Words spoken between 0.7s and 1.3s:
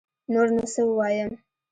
سه ووايم